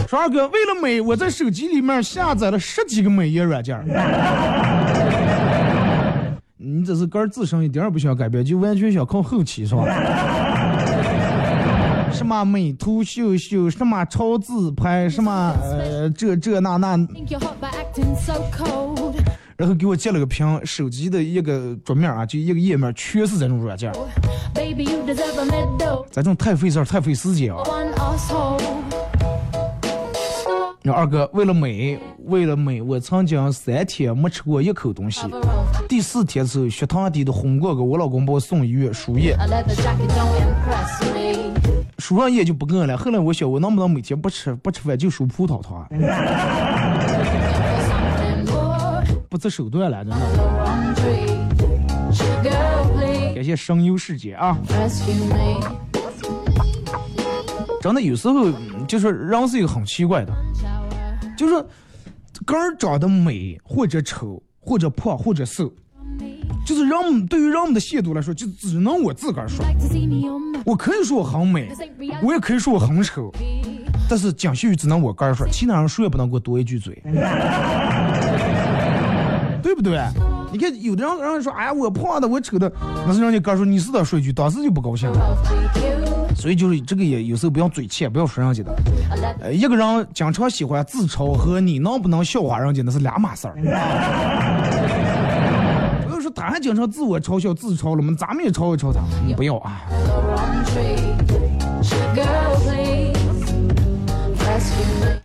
[0.07, 3.79] 说二哥为了美我在手机里面下载了十几个美颜软件
[6.57, 9.83] 你只是个人自身一点也不想改变就完全想靠后期是吧？
[12.19, 16.97] 什么美图秀秀，什么超自拍，什么呃这这那那.
[19.55, 23.95] 然后给我截了个屏，手机的一个桌面啊，就一个页面全是这种软件儿
[24.53, 26.05] ，Baby, you deserve a medal.
[26.11, 27.63] 这种太费事儿，太费时间啊。
[30.85, 35.21] 后二哥，为了美，为了美，我曾经三天没吃过一口东西。
[35.87, 39.37] 第四天的时候，血糖低的昏过去，我老公把我送医院输液，
[41.99, 42.97] 输上液就不饿了。
[42.97, 45.85] 后来我想，我能不能每天不吃不吃饭就输葡萄糖？
[49.29, 50.17] 不择手段了，真的。
[53.35, 54.57] 感谢声优世界啊！
[57.79, 58.51] 真的有时候
[58.87, 60.33] 就是人是一个很奇怪的，
[61.37, 61.63] 就是
[62.45, 65.71] 个人长得美或者丑或者胖或者瘦。
[66.65, 69.65] 就是人们对于人们的亵渎来说，就只能我自个儿说。
[70.65, 71.71] 我可以说我很美.
[72.21, 73.31] 我也可以说我很丑，
[74.09, 77.01] 但是蒋秀宇只能我个儿说，其他人谁也不能给我多一句嘴，
[79.63, 79.99] 对不对？
[80.51, 82.71] 你看有的人人说，哎呀，我胖的，我丑的，
[83.07, 85.09] 那是人家个儿说你是的说一句，当时就不高兴。
[85.09, 85.15] You.
[86.35, 88.75] 所以就是这个也有时候不要嘴欠，不要说人家的。
[89.41, 93.55] 呃，一个人经常喜欢自嘲和你能不能笑话人家那是两码事儿。
[96.29, 99.81] 他还经常自我嘲笑、自嘲了吗，咱们也嘲一嘲他，嗯不要啊。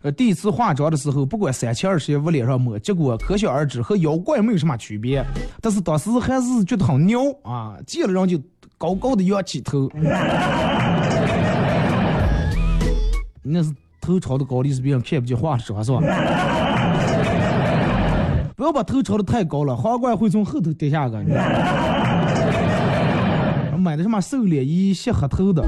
[0.02, 5.24] 呃，第一次化妆的时候，不管三七二十一往脸上抹，结果可想而知和妖怪没有什么区别。
[5.61, 8.38] 但是当时还是觉得很牛啊，见了人就
[8.76, 9.90] 高高的仰起头。
[13.42, 16.00] 那是头朝的高丽是别人看不见化妆是吧？
[18.57, 21.20] 不要把头朝的太高了，皇冠会从后头跌下个。
[23.76, 25.62] 买的什么瘦脸衣、卸黑头的。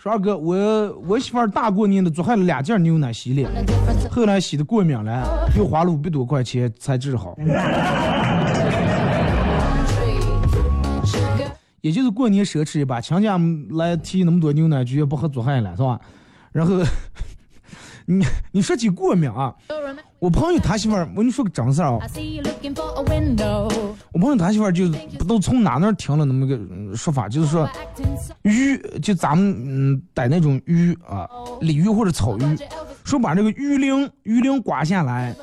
[0.00, 3.50] 说二哥，我我媳妇儿大过年的做坏了两件牛奶洗脸，
[4.10, 7.34] 后来洗的过敏了，又花了五百多块钱才治好。
[11.80, 15.98] 也就是过年奢侈一把，亲家来提那么多牛奶，就也不喝做害了，是吧？
[16.52, 16.76] 然后
[18.08, 19.54] 你你说起过敏啊.
[20.18, 21.98] 我朋友他媳妇儿，我跟你说个正事儿啊.
[24.12, 27.68] 我朋友他媳妇儿就不知道从哪那儿听了那么个嗯说法，就是说
[28.42, 31.28] 鱼就咱们嗯逮那种鱼啊，
[31.60, 32.42] 鲤鱼或者草鱼，
[33.04, 35.36] 说把这个鱼鳞鱼鳞刮下来，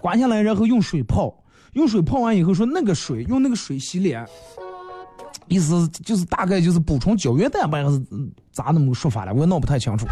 [0.00, 1.32] 刮下来然后用水泡，
[1.74, 4.26] 用水泡完以后说那个水用那个水洗脸，
[5.46, 10.04] 意思就是大概就是补充胶原蛋白还是嗯咋那么个说法了，我也闹不太清楚。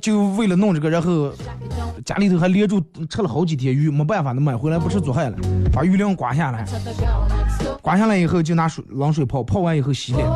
[0.00, 1.32] 就为了弄这个，然后
[2.04, 2.80] 家里头还连住
[3.10, 5.36] 吃了好几天鱼，没办法，那买回来不吃做害了，
[5.72, 6.64] 把鱼鳞刮下来，
[7.82, 10.26] 刮下来以后就拿水冷水泡，泡完以后洗脸。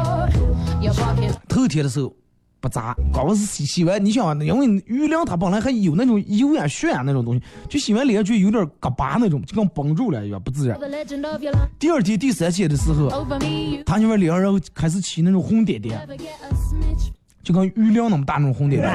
[1.49, 2.13] 头天的时候
[2.61, 10.79] 不扎，刚是洗洗完，你想啊，因为鱼鳞它本来还有那种油呀、血呀那种东西，就洗完脸就有点嘎巴那种，就跟绷住了一样，不自然。
[11.79, 13.09] 第二天、第三天的时候，
[13.87, 16.01] 他媳妇脸上然后开始起那种红点点，
[17.43, 18.93] 就跟鱼鳞那么大那种红点点。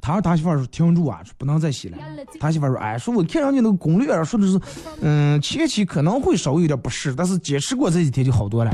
[0.00, 1.96] 他说他媳妇儿说停住啊，说不能再洗了。
[2.38, 4.60] 他媳妇儿说，哎，说我看上去那个攻略啊，说的是，
[5.00, 8.70] 嗯，前期可能会稍微有点不适，但是坚持过这几天就好多了。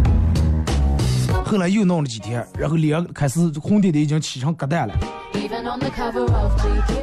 [1.45, 4.95] 后来又弄了几天，然后脸开始红点点已经起成疙瘩了.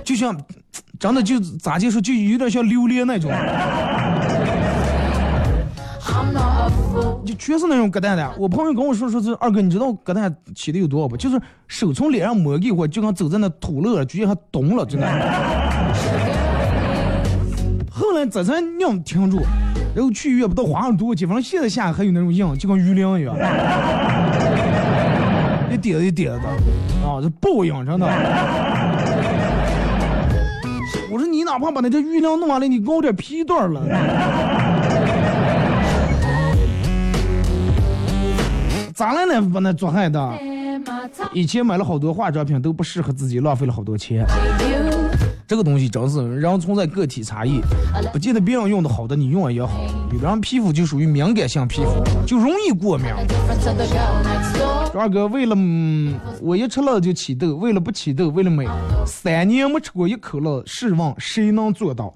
[0.04, 0.38] 就像
[1.00, 3.32] 真的就咋就说，就有点像榴莲那种，
[7.38, 8.32] 全是那种疙瘩的。
[8.38, 11.16] 我朋友跟我说，说是二哥，你知道疙瘩起的有多少不？
[11.16, 15.08] 就是手从脸上抹一会儿，就跟走在那土路上，直接还冻了，真的。
[17.90, 19.40] 后来这才让停住，
[19.96, 23.36] 然后去医院不到花了多少钱，反正现在下还有那种印，就跟鱼鳞一样，
[25.72, 26.48] 一点一点的，
[27.08, 28.08] 啊，这报应真的。
[31.12, 33.82] 我说你哪怕把那这鱼鳞弄完了，你给我点皮段了。
[38.98, 39.40] 咋了呢？
[39.54, 40.34] 把那做害的？
[41.32, 44.26] 以前买了好多化妆品都不适合自己，浪费了好多钱。
[45.48, 47.62] 这个东西真是人存在个体差异，
[48.12, 49.70] 不见得别人用的好的你用也好。
[50.12, 53.06] 有的人皮肤就属于敏感性皮肤，就容易过敏。
[54.96, 58.68] 二哥为了嗯，我一吃了就起痘，为了不起痘，为了美，
[59.06, 62.12] 三年没吃过一口了，试问谁能做到.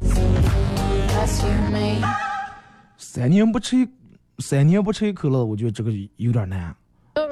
[2.98, 3.88] 三年不吃一，
[4.42, 6.76] 三年不吃一口了，我觉得这个有点难。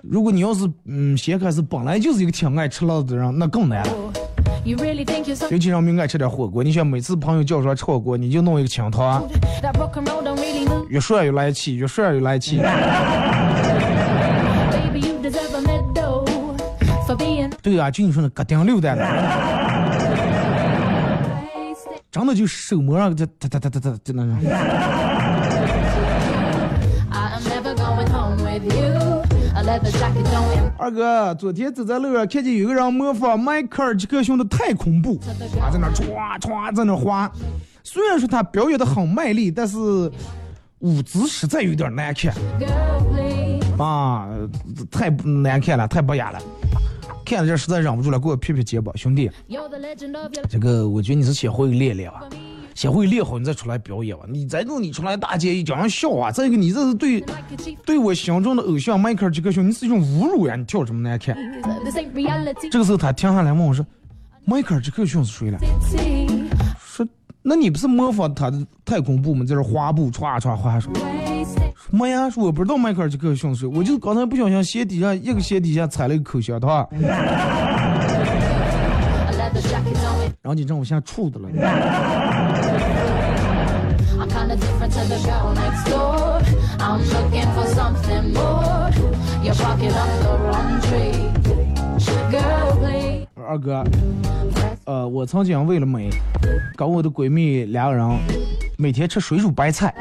[0.03, 3.93] 如果你要是嗯，先开始本来就是一个挺爱吃辣的人，那更难了。
[4.64, 9.28] You really so 尤其让们爱吃点火锅，你想每次朋友叫出来吃火锅，你就弄一个清汤?
[10.89, 12.62] 越涮越来气，越涮越来气。
[17.62, 19.03] 对啊，就你说那咯顶溜蛋的，
[22.12, 24.38] 真的就手模上就哒哒哒哒哒就那种。
[30.78, 35.20] 二哥，昨天走在路上看见有个人模仿迈克尔·杰克逊的太恐怖，
[35.60, 37.30] 啊，在那唰唰在那滑。
[37.84, 39.78] 虽然说他表演的很卖力，但是
[40.80, 42.34] 舞姿实在有点难看
[43.78, 44.30] 啊，
[44.89, 46.39] 太难看了，太不雅了。
[47.26, 49.30] 看了这实在忍不住了，给我撇撇肩膀，兄弟
[50.49, 52.22] 这个我觉得你是先会练练吧.
[52.80, 54.23] 先会练好你再出来表演吧。
[54.30, 57.21] 你再弄你出来大街一叫人笑话，再一个你这是对.
[57.86, 60.55] 对我心中的偶像迈克尔·杰克逊，你是一种侮辱呀！
[60.55, 61.36] 你跳这么难看。
[62.71, 63.86] 这个时候他停下来问我说
[64.47, 65.59] ：“迈克尔·杰克逊是谁了
[66.82, 67.05] 说
[67.43, 69.43] ：“那你不是模仿他的太空步吗？
[69.45, 70.89] 在这滑步歘歘滑说.
[71.91, 76.88] 没呀，说我不知道迈克尔·杰克逊是谁，我就刚才不小心鞋底下一个鞋底下踩了一个口香糖.
[80.41, 81.49] 然后你让我现在怵的了。
[87.00, 88.91] I'm looking for something more.
[89.41, 91.14] Your pocket up the wrong tree.
[92.30, 93.26] Girl, please.
[93.36, 93.84] 二哥，
[94.84, 96.10] 呃，我曾经为了美，
[96.76, 98.06] 跟我的闺蜜两个人
[98.78, 99.93] 每天吃水煮白菜，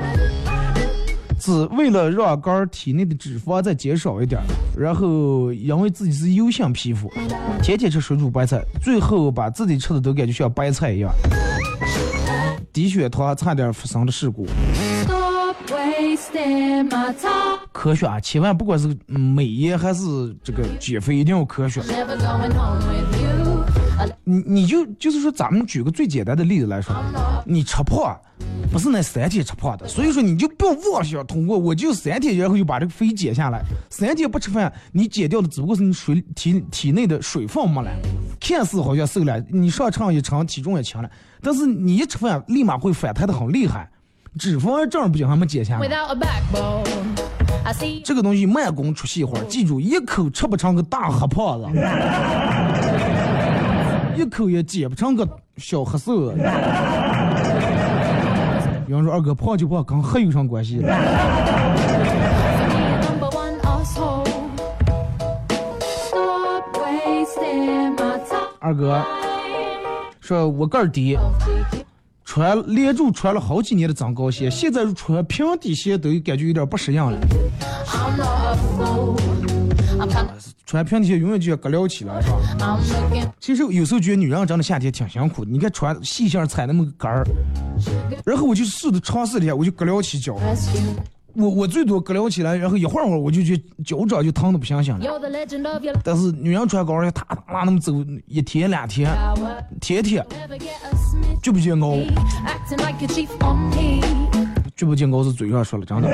[1.38, 4.42] 只为了让肝儿体内的脂肪再减少一点，
[4.76, 7.10] 然后因为自己是油性皮肤，
[7.62, 11.10] 天天吃水煮白菜，最后把自己吃的都感觉像白菜一样，
[12.72, 14.46] 低血糖差点发生了事故。
[17.72, 21.80] 科学啊，千万不管是美颜还是这个减肥，一定要科学。
[24.24, 26.94] 你你就就是说，咱们举个最简单的例子来说，
[27.44, 28.16] 你吃胖，
[28.70, 33.64] 不是那三天吃胖的，所以说你就不要妄想通过我就三天，然后就把这个肥减下来。
[33.90, 37.90] 三天不吃饭，你减掉的只不过是你水体体内的水分没了，
[38.40, 43.90] 看似好像瘦了，你上称一称，体重也轻了，但是你一吃饭，立马会反弹的很厉害，
[44.38, 45.88] 脂肪正儿八经还没减下来。
[48.04, 51.68] 这个东西慢工出细活，记住，一口吃不成个大黑胖子，
[54.16, 56.38] 一口也减不成个小黑瘦子。
[58.86, 60.80] 有人说二哥胖就胖，跟黑有啥关系.
[68.60, 69.02] 二哥
[70.20, 71.16] 说，我个儿低
[72.28, 77.18] 穿连住穿了好几年的增高鞋，现在穿平底鞋都感觉有点不适应了。
[80.66, 83.32] 穿平底鞋永远就要割撩起来，是吧？
[83.40, 87.26] 其实有时候觉得女人真的夏天挺辛苦的，你看穿细线踩那么个杆儿，
[88.26, 90.36] 然后我就试着尝试了一下，我就割撩起脚。
[91.34, 95.04] 我我最多搁了起来，然后一会儿会儿我就觉脚掌就疼的不行行了。
[96.02, 97.92] 但是女人穿高跟鞋，她他妈那么走
[98.26, 99.08] 一天两天，
[99.80, 100.24] 天天.
[101.42, 101.94] 绝不见高.
[104.74, 106.08] 绝不见高是嘴上说了，真的。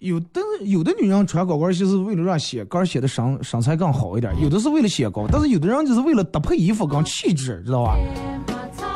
[0.00, 7.96] 有的有的女人穿高跟鞋是为了让鞋跟儿显得身身材更好一点，有的是为了显高，但是有的人就是为了搭配衣服跟气质，知道吧？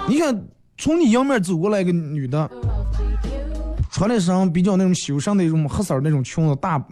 [0.09, 0.41] 你看
[0.81, 2.51] 从你迎面走过来一个女的，
[3.91, 6.83] 穿了身比较那种修身的那种黑色那种裙子，大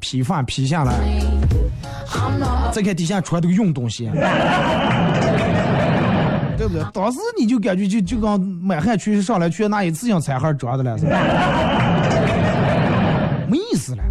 [0.00, 0.92] 披发披下来，
[2.70, 4.10] 再看底下穿的个运动鞋，
[6.58, 6.84] 对不对？
[6.92, 11.16] 当时你就感觉就就跟满汉全席上来全拿一次性餐盒装的了似的，
[13.48, 14.04] 没意思了。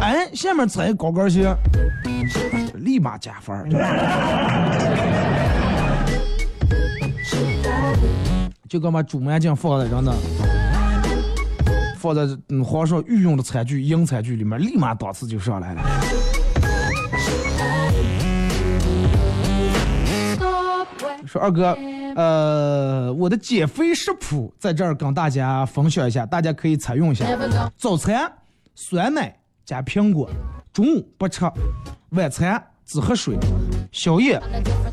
[0.00, 1.52] 哎，下面踩高跟鞋，
[2.74, 3.66] 立马加分儿。
[8.68, 10.12] 就刚把煮麻酱放在人的，
[11.96, 12.26] 放在
[12.62, 15.82] 皇上御用的餐具银餐具里面，立马档次就上来了。
[21.26, 21.76] 说二哥，
[22.14, 27.26] 呃，我的减肥食谱在这儿跟大家分享一下，大家可以采用一下。
[27.76, 28.30] 早餐
[28.74, 30.28] 酸奶加苹果，
[30.72, 31.50] 中午不吃，
[32.10, 33.36] 晚餐只喝水，
[33.92, 34.40] 宵夜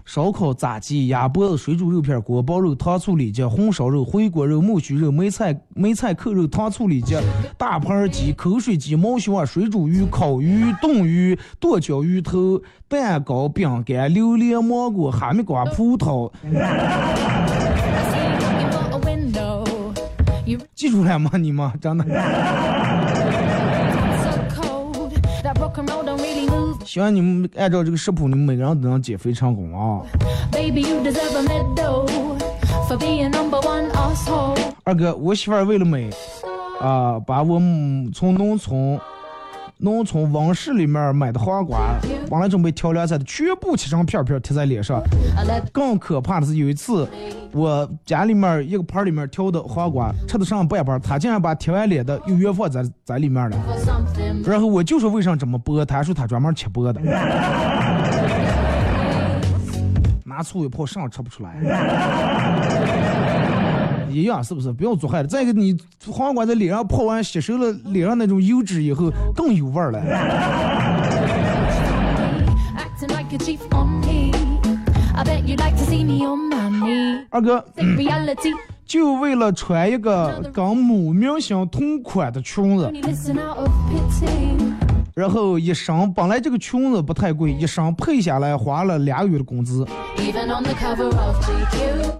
[0.04, 7.16] 烧烤、炸鸡、鸭脖子、水煮肉片、锅包肉、糖醋里脊、红烧肉、回锅肉、木须肉、梅菜梅菜扣肉、糖醋里脊、
[7.58, 16.30] 大盘鸡、口水鸡、毛血旺、水煮鱼、烤鱼、冻鱼、剁椒鱼头、蛋糕、饼干、榴莲、芒果、哈密瓜、葡萄。
[20.76, 21.32] 记住了吗？
[21.38, 22.06] 你们真的？
[26.86, 30.02] 希望你们按照这个食谱，你们每个人都能减肥成功啊.
[34.84, 36.10] 二哥，我媳妇儿为了美，
[36.80, 39.00] 啊、把我们从农村
[39.78, 41.95] 农村温室里面买的黄瓜，
[42.32, 45.01] 本来准备挑凉菜的，全部切成片片贴在脸上。
[45.73, 47.07] 更可怕的是，有一次
[47.51, 53.57] 我家里面一个盘里面挑的黄瓜，吃的剩半盘，他竟然把贴完脸的又原放在在里面了。
[54.45, 57.01] 然后我就说为啥这么剥，他说他专门切剥的，
[60.23, 61.53] 拿醋一泡，啥吃不出来。
[64.10, 64.72] 一样是不是？
[64.72, 65.28] 不用做坏了。
[65.28, 65.78] 再一个，你
[66.10, 69.99] 黄瓜在脸上泡完，吸收了脸上那种油脂以后，更有味儿了。
[77.30, 77.64] 二哥，
[78.86, 82.91] 就为了穿一个跟某明星同款的裙子。
[85.16, 89.88] 然后一身本来这个裙子不太贵，一身配下来花了俩月的工资。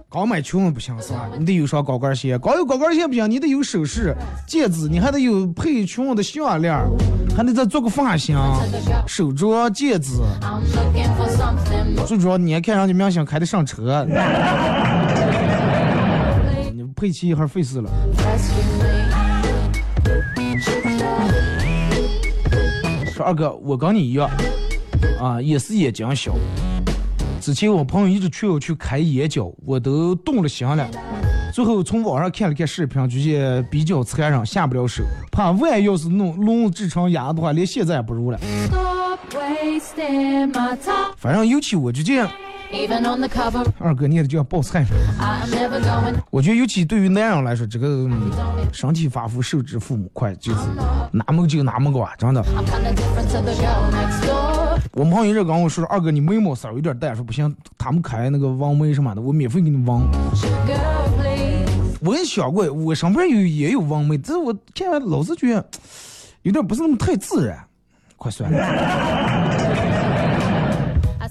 [0.08, 1.28] 刚买裙子不行是吧？
[1.38, 4.16] 你得有双高跟鞋，光有高跟鞋不行，你得有首饰、
[4.46, 6.74] 戒指，你还得有配裙子的项链，
[7.36, 8.34] 还得再做个发型、
[9.06, 10.14] 手镯、戒指。
[12.06, 14.06] 最主要，你还看人家明星开的上车，
[16.72, 17.90] 你配齐一下费事了。
[23.16, 24.28] 说二哥，我跟你一样，
[25.18, 26.34] 啊，也是眼睛小。
[27.40, 30.86] 之前我朋友一直劝我去开眼角，我都动了心了。
[31.50, 35.02] 最后从网上看了看视频，觉得比较残忍，下不了手。
[35.32, 38.38] 怕万一要是弄弄制成哑的话，连现在也不如了。
[41.16, 42.30] 反正尤其我就这样，
[43.78, 44.88] 二哥你也就要报菜了。
[45.18, 46.14] I'm never going.
[46.30, 48.30] 我觉得尤其对于男人来说，这个、嗯
[48.72, 50.60] 身体发肤受之父母快，就是
[51.12, 52.44] 哪么就哪么个啊，真的。
[54.92, 59.86] 我们朋友这跟我说二哥你眉毛色儿有点淡，说不行，他们开那个纹眉什么的，我免费给你纹。
[59.86, 61.98] Girl, please.
[62.00, 65.64] 我也想过，我身边有也有纹眉，但是我看完老是觉得
[66.42, 67.58] 有点不是那么太自然。
[68.18, 68.58] 快算了，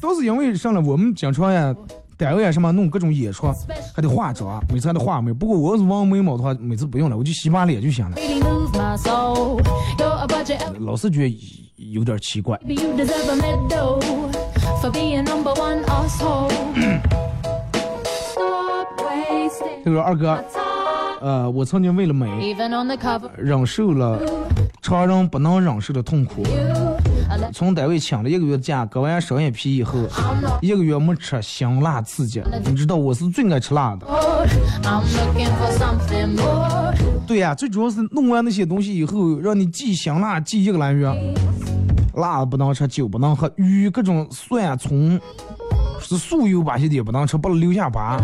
[0.06, 1.76] 主要是因为上来我们经常呀，
[2.16, 3.52] 单位啊什么弄各种演出，
[3.96, 8.16] 还得化妆，每次还得化眉，不过我要是纹眉毛的话，每次不用了，我就洗把脸就行了。
[10.80, 12.56] 老是觉得有点奇怪。
[19.84, 20.38] 他说二哥，
[21.20, 22.56] 呃，我曾经为了美，
[23.36, 24.22] 忍受了
[24.84, 26.44] 常人不能忍受的痛苦。
[27.54, 30.00] 从单位请了一个月假，割完双眼皮以后，
[30.62, 32.42] 一个月没吃辛辣刺激。
[32.66, 34.06] 你知道我是最爱吃辣的。
[37.28, 41.12] 对呀、最主要是弄完那些东西以后，让你忌辛辣忌一个来月，
[42.16, 45.20] 辣的不能吃，酒不能喝，鱼各种蒜葱
[46.00, 48.20] 是素油把些的也不能吃，不能留下疤。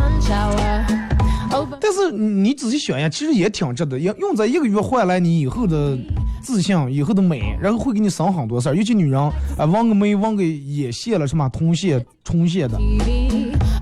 [1.79, 5.97] 但是你仔细想一下，其实也挺值的，也用在一个月换来你以后的
[6.41, 8.75] 自信、以后的美，然后会给你省很多事儿。
[8.75, 9.31] 尤其女人啊，
[9.65, 12.79] 纹个眉、纹个眼线了，什么瞳线、重线的，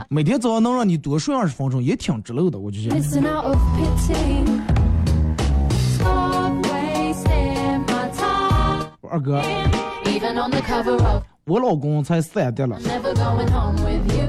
[0.09, 2.95] 每天早上能让你多睡二十分钟，也挺值了的，我就觉得。
[9.11, 9.41] 二哥，
[11.49, 12.77] 我老公才三的了，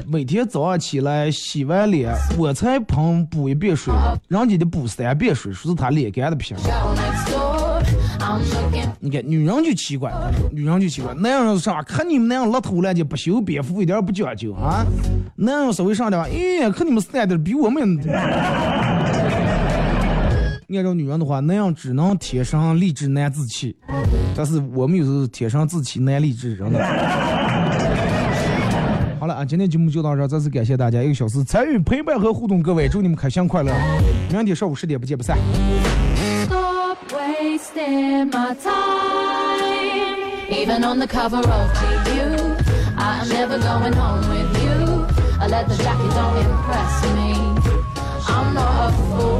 [0.07, 3.93] 每天早上起来洗完脸，我才喷补一遍水，
[4.27, 6.55] 人家得补三遍水，说是他脸干的皮。
[6.55, 7.83] Girl next door.
[8.17, 10.11] I'm looking 你看女人就奇怪，
[10.51, 11.83] 女人就奇怪，男人啥？
[11.83, 14.83] 看你们那样邋遢了就不修边幅，一点不讲究啊。
[15.35, 17.99] 男人稍微上点吧，哎，看你们三的比我们。
[20.77, 23.75] 按照女人的话，那样只能天生丽质难自弃，
[24.35, 26.79] 但是我们有时候天生自弃难励志，真的。
[29.19, 33.71] 好了啊，今天节目就到这，再次感谢大家一个小时参与陪伴和互动，各位祝你们开心快乐，
[34.31, 35.37] 明天上午十点不见不散。
[48.23, 49.30] I'm not a fool.